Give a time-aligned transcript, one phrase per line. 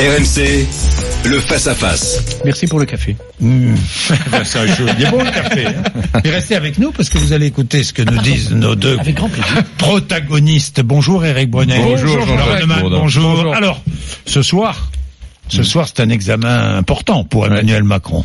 [0.00, 0.66] RMC,
[1.26, 2.40] le face-à-face.
[2.46, 3.16] Merci pour le café.
[3.38, 3.74] Mmh.
[4.44, 4.70] ça, il
[5.04, 5.66] est bon le café.
[5.66, 6.20] Hein.
[6.24, 8.96] Et restez avec nous parce que vous allez écouter ce que nous disent nos deux
[8.98, 9.62] Avec grand plaisir.
[9.76, 10.80] protagonistes.
[10.80, 11.82] Bonjour Eric Brunet.
[11.82, 12.98] Bonjour, Jean-Jacques Bourdin.
[12.98, 13.34] Bonjour.
[13.34, 13.54] Bonjour.
[13.54, 13.82] Alors,
[14.24, 14.89] ce soir,
[15.50, 18.24] ce soir, c'est un examen important pour Emmanuel Macron.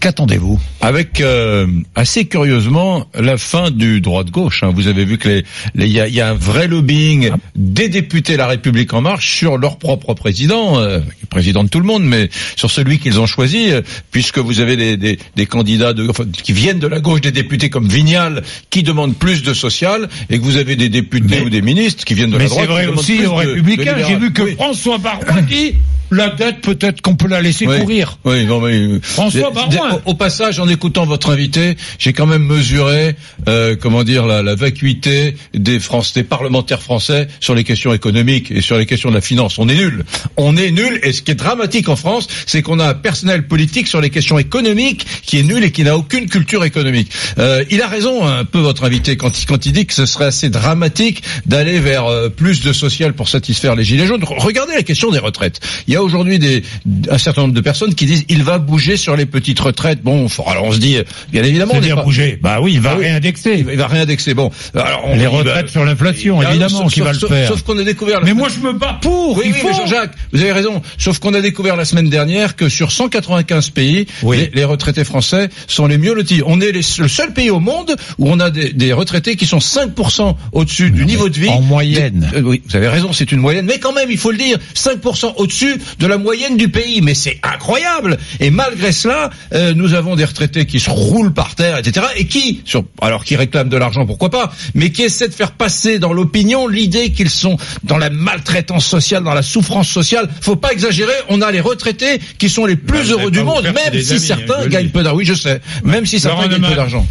[0.00, 0.60] Qu'attendez-vous?
[0.80, 4.62] Avec euh, assez curieusement la fin du droit de gauche.
[4.62, 4.70] hein.
[4.74, 5.44] Vous avez vu que les-
[5.74, 7.36] les- il y, y a un vrai lobbying Ah.
[7.56, 11.86] des députés La République en marche sur leur propre président, euh, président de tout le
[11.86, 15.92] monde, mais sur celui qu'ils ont choisi, euh, puisque vous avez des, des, des candidats
[15.92, 19.54] de, enfin, qui viennent de la gauche, des députés comme Vignal qui demandent plus de
[19.54, 22.44] social, et que vous avez des députés Mais- ou des ministres qui viennent de Mais
[22.44, 22.66] la droite.
[22.66, 23.96] c'est vrai aussi aux Républicains.
[24.08, 24.54] J'ai vu que Oui.
[24.54, 25.74] François Baroin dit
[26.12, 27.80] la dette peut-être qu'on peut la laisser Oui.
[27.80, 28.18] courir.
[28.24, 32.26] Oui, non, mais euh, François d- Au, au passage, en écoutant votre invité, j'ai quand
[32.26, 33.16] même mesuré,
[33.48, 38.50] euh, comment dire, la, la vacuité des Français, des parlementaires français sur les questions économiques
[38.50, 39.58] et sur les questions de la finance.
[39.58, 40.04] On est nul.
[40.36, 41.00] On est nul.
[41.02, 44.10] Et ce qui est dramatique en France, c'est qu'on a un personnel politique sur les
[44.10, 47.10] questions économiques qui est nul et qui n'a aucune culture économique.
[47.38, 50.06] Euh, il a raison un peu votre invité quand il, quand il dit que ce
[50.06, 54.24] serait assez dramatique d'aller vers euh, plus de social pour satisfaire les gilets jaunes.
[54.24, 55.60] Regardez la question des retraites.
[55.88, 56.62] Il y a aujourd'hui des
[57.10, 60.02] un certain nombre de personnes qui disent il va bouger sur les petites retraites.
[60.02, 60.96] Bon, alors on se dit
[61.32, 62.38] bien évidemment C'est-à-dire pas- bouger.
[62.42, 63.04] Bah oui, il va Ah oui.
[63.06, 63.54] réindexer.
[63.58, 64.34] il va- il va réindexer.
[64.34, 67.48] Bon, alors on Les dit, retraites bah, sur l'inflation, évidemment, qui va le sauf- faire.
[67.48, 68.16] Sauf qu'on a découvert.
[68.20, 69.36] la Mais semaine- moi, je me bats pour.
[69.38, 69.72] oui, il oui, faut.
[69.72, 70.82] Jean-Jacques, vous avez raison.
[70.98, 74.36] Sauf qu'on a découvert la semaine dernière que sur 195 pays, Oui.
[74.38, 76.42] les, les retraités français sont les mieux lotis.
[76.46, 79.46] On est les- le seul pays au monde où on a des, des retraités qui
[79.46, 81.48] sont 5% au-dessus du niveau de vie.
[81.48, 82.28] en moyenne.
[82.32, 83.66] Des- euh, oui, vous avez raison, c'est une moyenne.
[83.66, 87.00] Mais quand même, il faut le dire, 5% au-dessus de la moyenne du pays.
[87.02, 88.18] Mais c'est incroyable.
[88.40, 92.06] Et malgré cela, euh, nous avons des retraités qui se roulent par terre, etc.
[92.16, 95.52] Et qui, sur, alors qui réclament de l'argent, pourquoi pas, mais qui essaient de faire
[95.52, 100.28] passer dans l'opinion l'idée qu'ils sont dans la maltraitance sociale, dans la souffrance sociale.
[100.40, 101.12] Faut pas exagérer.
[101.28, 104.32] On a les retraités qui sont les plus Bah, heureux du monde, même si amis,
[104.32, 105.18] hein, certains gagnent peu d'argent.
[105.18, 105.60] Oui, je sais.
[105.84, 107.06] Même si certains gagnent peu d'argent.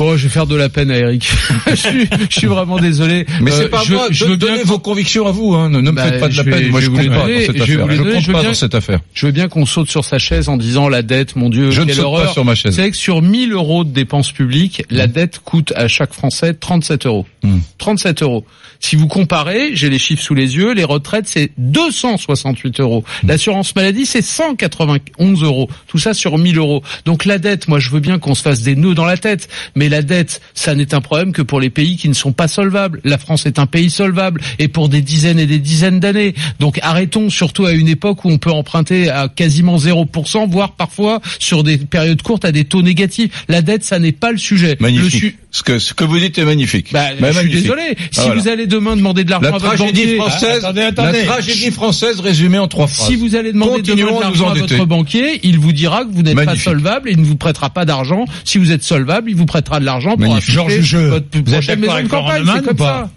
[0.00, 1.30] Bon, je vais faire de la peine à Eric.
[1.68, 3.26] je, suis, je suis vraiment désolé.
[3.42, 4.06] Mais Euh, c'est pas je, moi.
[4.10, 5.54] je veux bien vos convictions à vous.
[5.54, 5.68] Hein.
[5.68, 6.68] Ne, ne me Bah, faites pas de la vais- peine.
[6.70, 7.66] Moi, je vais compte pas dans cette affaire.
[7.68, 9.00] Je compte pas bien- dans cette affaire.
[9.12, 11.82] Je veux bien qu'on saute sur sa chaise en disant la dette, mon Dieu, Je
[11.82, 12.32] ne quelle saute pas horreur.
[12.32, 12.74] sur ma chaise.
[12.74, 17.04] Savez que sur 1000 euros de dépenses publiques, la dette coûte à chaque Français 37
[17.04, 17.26] euros.
[17.42, 17.58] Hmm.
[17.78, 18.44] 37 euros.
[18.80, 23.04] Si vous comparez, j'ai les chiffres sous les yeux, les retraites c'est 268 euros.
[23.26, 25.68] L'assurance maladie c'est 191 euros.
[25.86, 26.82] Tout ça sur 1000 euros.
[27.04, 29.48] Donc la dette, moi je veux bien qu'on se fasse des nœuds dans la tête,
[29.74, 32.48] mais la dette, ça n'est un problème que pour les pays qui ne sont pas
[32.48, 33.00] solvables.
[33.04, 36.34] La France est un pays solvable et pour des dizaines et des dizaines d'années.
[36.58, 41.20] Donc arrêtons, surtout à une époque où on peut emprunter à quasiment 0%, voire parfois
[41.38, 43.44] sur des périodes courtes à des taux négatifs.
[43.48, 44.76] La dette, ça n'est pas le sujet.
[44.78, 45.10] Le Magnifique.
[45.20, 46.92] su- Ce que ce que vous dites est magnifique.
[46.92, 47.62] bah, Bah, je suis magnifique.
[47.62, 47.82] désolé.
[48.12, 48.40] Si Ah, voilà.
[48.40, 51.18] vous allez demain demander de l'argent La à votre tragédie banquier, française, Ah, attendez, attendez.
[51.18, 53.08] la tragédie française résumée en trois phrases.
[53.08, 56.22] si vous allez demander demain de l'argent à votre banquier, il vous dira que vous
[56.22, 58.26] n'êtes pas solvable et il ne vous prêtera pas d'argent.
[58.44, 62.02] Si vous êtes solvable, il vous prêtera de l'argent pour acheter votre vous prochaine maison
[62.02, 62.44] de campagne.
[62.54, 63.10] C'est comme ça.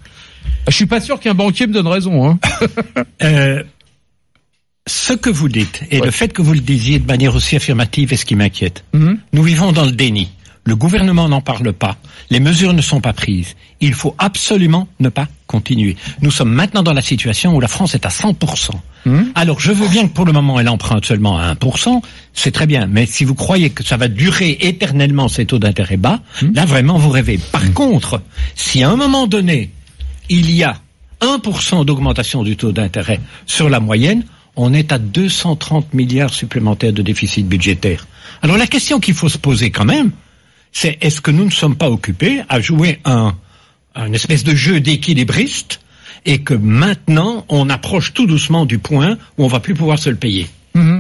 [0.68, 2.28] Je suis pas sûr qu'un banquier me donne raison.
[2.30, 2.40] Hein.
[3.24, 3.64] Euh,
[4.88, 8.12] ce que vous dites et le fait que vous le disiez de manière aussi affirmative
[8.12, 8.84] est ce qui m'inquiète.
[8.94, 9.18] Mhm.
[9.32, 10.30] Nous vivons dans le déni.
[10.66, 11.98] Le gouvernement n'en parle pas.
[12.30, 13.56] Les mesures ne sont pas prises.
[13.82, 15.98] Il faut absolument ne pas continuer.
[16.22, 18.72] Nous sommes maintenant dans la situation où la France est à 100%.
[19.06, 19.32] Mhm.
[19.36, 22.02] Alors je veux bien que pour le moment elle emprunte seulement à 1%,
[22.34, 22.88] c'est très bien.
[22.88, 26.22] Mais si vous croyez que ça va durer éternellement ces taux d'intérêt bas,
[26.54, 27.38] là vraiment vous rêvez.
[27.38, 28.22] Par contre,
[28.56, 29.72] si à un moment donné
[30.30, 30.78] il y a
[31.20, 34.24] 1% d'augmentation du taux d'intérêt sur la moyenne,
[34.56, 38.08] on est à 230 milliards supplémentaires de déficit budgétaire.
[38.42, 40.12] Alors la question qu'il faut se poser quand même,
[40.74, 43.36] c'est est-ce que nous ne sommes pas occupés à jouer un,
[43.96, 45.80] un espèce de jeu d'équilibriste
[46.26, 50.10] et que maintenant on approche tout doucement du point où on va plus pouvoir se
[50.10, 50.48] le payer?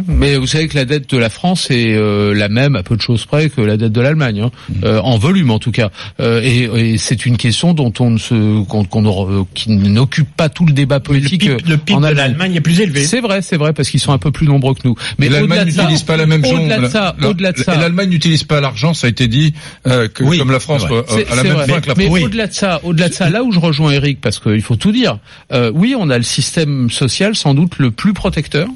[0.07, 2.95] Mais vous savez que la dette de la France est euh, la même à peu
[2.95, 4.51] de choses près que la dette de l'Allemagne, hein.
[4.83, 5.89] Euh, en volume en tout cas.
[6.19, 10.29] Euh, et et c'est une question dont on ne se, qu'on, qu'on euh, qui n'occupe
[10.35, 12.27] pas tout le débat Le politique PIB, euh, le PIB en de Allemagne.
[12.27, 13.03] l'Allemagne est plus élevé.
[13.05, 14.95] C'est vrai, c'est vrai parce qu'ils sont un peu plus nombreux que nous.
[15.17, 16.53] Mais l'Allemagne de n'utilise pas la même chose.
[16.59, 17.75] Au-delà de ça, La- au-delà de ça.
[17.77, 19.53] L'Allemagne n'utilise pas l'argent, ça a été dit,
[19.87, 21.95] euh, que Oui, comme la France, c'est euh, C'est- à la même fin que la
[21.95, 22.19] Mais France.
[22.23, 24.91] au-delà de ça, au-delà de ça, là où je rejoins Eric, parce qu'il faut tout
[24.91, 25.19] dire,
[25.51, 28.67] euh, oui, on a le système social sans doute le plus protecteur,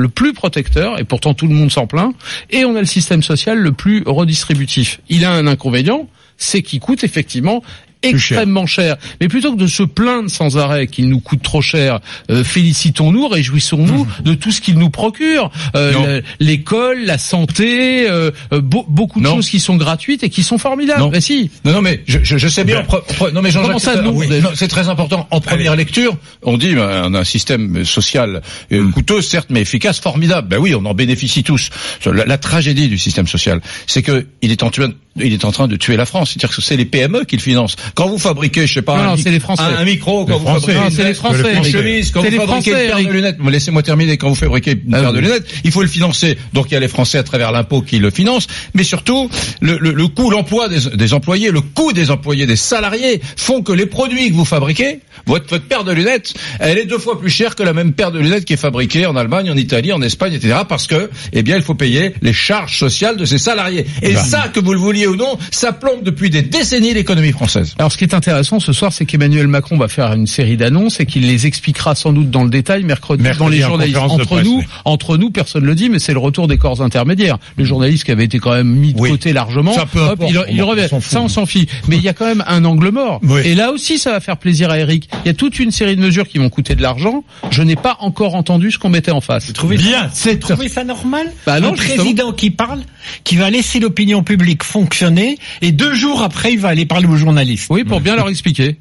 [0.00, 2.14] le plus protecteur, et pourtant tout le monde s'en plaint,
[2.50, 5.00] et on a le système social le plus redistributif.
[5.08, 7.62] Il a un inconvénient, c'est qu'il coûte effectivement
[8.02, 8.96] extrêmement cher.
[9.20, 12.00] Mais plutôt que de se plaindre sans arrêt qu'il nous coûte trop cher,
[12.30, 15.50] euh, félicitons-nous, réjouissons-nous de tout ce qu'il nous procure.
[15.74, 19.36] Euh, L'école, la santé, euh, euh, beau- beaucoup de Non.
[19.36, 21.00] choses qui sont gratuites et qui sont formidables.
[21.00, 21.10] Non.
[21.10, 21.50] Mais si.
[21.64, 22.82] Non, non, mais je, je, je sais bien.
[23.20, 25.26] Ben, non, mais Jean-Jacques, comment ça, c'est- oui, très important.
[25.30, 28.42] En première lecture, on dit ben, on a un système social
[28.72, 28.92] euh, Hmm.
[28.92, 30.48] coûteux, certes, mais efficace, formidable.
[30.48, 31.70] Ben oui, on en bénéficie tous.
[32.06, 35.52] La, la tragédie du système social, c'est que il est en train, il est en
[35.52, 36.30] train de tuer la France.
[36.30, 37.76] C'est-à-dire que c'est les PME qui le financent.
[37.94, 39.62] Quand vous fabriquez, je sais pas, Non, un, non, mi- c'est les Français.
[39.62, 40.60] un, un micro, quand Les vous Français.
[40.60, 43.06] fabriquez Non, une c'est les Français, une chemise, quand vous les fabriquez Français, une paire
[43.08, 44.16] de lunettes, vous laissez-moi terminer.
[44.16, 45.16] Quand vous fabriquez une Ah paire oui.
[45.16, 46.38] de lunettes, il faut le financer.
[46.52, 49.28] Donc il y a les Français à travers l'impôt qui le financent, mais surtout
[49.60, 53.62] le, le, le coût, l'emploi des, des employés, le coût des employés, des salariés font
[53.62, 57.18] que les produits que vous fabriquez, votre, votre paire de lunettes, elle est deux fois
[57.20, 59.92] plus chère que la même paire de lunettes qui est fabriquée en Allemagne, en Italie,
[59.92, 60.58] en Espagne, etc.
[60.68, 63.86] Parce que, eh bien, il faut payer les charges sociales de ces salariés.
[64.02, 64.22] Et Bah.
[64.24, 67.74] ça, que vous le vouliez ou non, ça plombe depuis des décennies l'économie française.
[67.80, 71.00] Alors, ce qui est intéressant ce soir, c'est qu'Emmanuel Macron va faire une série d'annonces
[71.00, 73.96] et qu'il les expliquera sans doute dans le détail mercredi, Mercredi dans les journalistes.
[73.98, 74.64] Entre presse, nous, oui.
[74.84, 77.38] entre nous, personne ne le dit, mais c'est le retour des corps intermédiaires.
[77.56, 79.08] Les journalistes qui avaient été quand même mis de Oui.
[79.10, 80.88] côté largement, Ça, peu hop, importe, il, on il s'en revient.
[80.90, 81.00] fout.
[81.02, 81.68] Ça, on s'en fiche.
[81.88, 83.18] Mais il y a quand même un angle mort.
[83.22, 83.40] Oui.
[83.46, 85.08] Et là aussi, ça va faire plaisir à Eric.
[85.24, 87.24] Il y a toute une série de mesures qui vont coûter de l'argent.
[87.50, 89.50] Je n'ai pas encore entendu ce qu'on mettait en face.
[89.64, 91.96] Bien, c'est Vous trouvez ça normal Bah non, Un justement.
[91.96, 92.80] président qui parle,
[93.24, 97.16] qui va laisser l'opinion publique fonctionner, et deux jours après, il va aller parler aux
[97.16, 97.69] journalistes.
[97.70, 98.76] Oui, pour bien leur expliquer.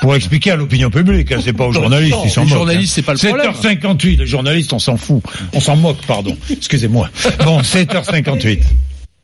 [0.00, 2.58] pour expliquer à l'opinion publique, hein, c'est pas aux journalistes, ils s'en les moquent.
[2.58, 3.50] journalistes, c'est pas le problème.
[3.52, 5.22] 7h58, les journalistes, on s'en fout.
[5.52, 6.36] On s'en moque, pardon.
[6.48, 7.10] Excusez-moi.
[7.44, 8.60] Bon, 7h58.